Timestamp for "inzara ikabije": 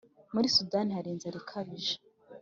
1.11-1.95